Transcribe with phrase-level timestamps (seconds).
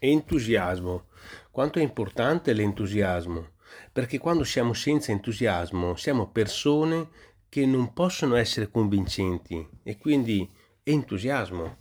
[0.00, 1.06] Entusiasmo.
[1.50, 3.50] Quanto è importante l'entusiasmo?
[3.92, 7.08] Perché quando siamo senza entusiasmo siamo persone
[7.48, 10.48] che non possono essere convincenti e quindi
[10.84, 11.78] entusiasmo.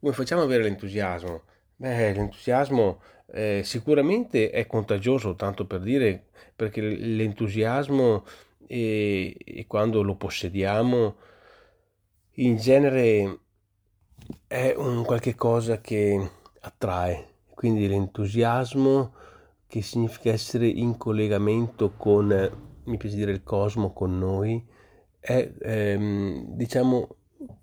[0.00, 1.42] Come facciamo ad avere l'entusiasmo?
[1.76, 8.24] Beh, l'entusiasmo eh, sicuramente è contagioso, tanto per dire, perché l'entusiasmo
[8.66, 11.16] e, e quando lo possediamo
[12.34, 13.38] in genere
[14.46, 17.29] è un qualche cosa che attrae
[17.60, 19.12] quindi l'entusiasmo
[19.66, 22.28] che significa essere in collegamento con,
[22.84, 24.66] mi piace dire il cosmo, con noi,
[25.20, 27.16] è, ehm, diciamo,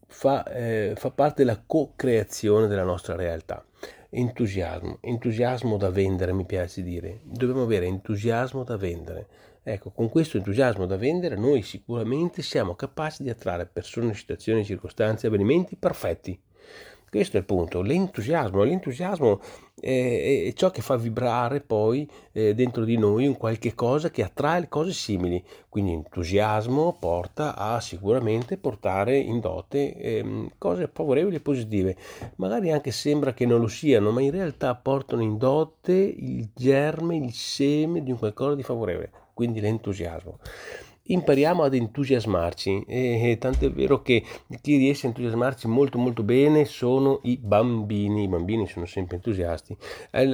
[0.06, 3.66] fa, eh, fa parte della co-creazione della nostra realtà.
[4.12, 7.22] Entusiasmo, entusiasmo da vendere, mi piace dire.
[7.24, 9.28] Dobbiamo avere entusiasmo da vendere.
[9.64, 15.26] Ecco, con questo entusiasmo da vendere noi sicuramente siamo capaci di attrarre persone, situazioni, circostanze,
[15.26, 16.40] avvenimenti perfetti.
[17.10, 18.64] Questo è il punto, l'entusiasmo.
[18.64, 19.40] L'entusiasmo
[19.80, 24.24] è, è ciò che fa vibrare poi eh, dentro di noi un qualche cosa che
[24.24, 25.42] attrae cose simili.
[25.70, 31.96] Quindi entusiasmo porta a sicuramente portare in dote eh, cose favorevoli e positive.
[32.36, 37.16] Magari anche sembra che non lo siano, ma in realtà portano in dote il germe,
[37.16, 39.12] il seme di un qualcosa di favorevole.
[39.34, 40.40] Quindi l'entusiasmo
[41.08, 44.24] impariamo ad entusiasmarci e, tanto è vero che
[44.62, 49.76] chi riesce a entusiasmarci molto molto bene sono i bambini, i bambini sono sempre entusiasti.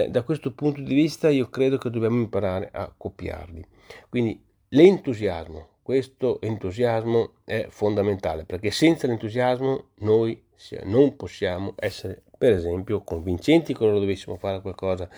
[0.09, 3.65] Da questo punto di vista io credo che dobbiamo imparare a copiarli.
[4.09, 10.41] Quindi l'entusiasmo, questo entusiasmo è fondamentale perché senza l'entusiasmo noi
[10.83, 15.09] non possiamo essere per esempio convincenti quando dovessimo fare qualcosa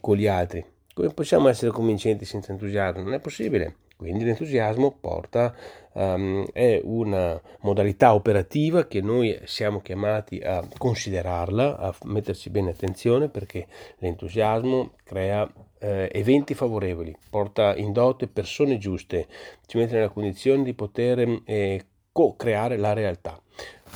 [0.00, 0.64] con gli altri.
[0.92, 3.02] Come possiamo essere convincenti senza entusiasmo?
[3.02, 3.76] Non è possibile.
[4.00, 5.54] Quindi l'entusiasmo porta,
[5.92, 13.28] um, è una modalità operativa che noi siamo chiamati a considerarla, a metterci bene attenzione
[13.28, 13.66] perché
[13.98, 15.46] l'entusiasmo crea
[15.80, 19.26] eh, eventi favorevoli, porta in dote persone giuste,
[19.66, 23.38] ci mette nella condizione di poter eh, co-creare la realtà.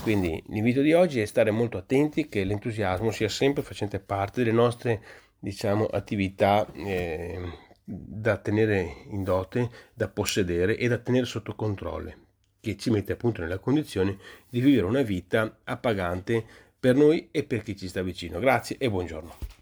[0.03, 4.54] Quindi l'invito di oggi è stare molto attenti che l'entusiasmo sia sempre facente parte delle
[4.54, 5.00] nostre
[5.38, 7.38] diciamo, attività eh,
[7.84, 12.12] da tenere in dote, da possedere e da tenere sotto controllo,
[12.60, 14.16] che ci mette appunto nella condizione
[14.48, 16.44] di vivere una vita appagante
[16.80, 18.38] per noi e per chi ci sta vicino.
[18.38, 19.53] Grazie e buongiorno.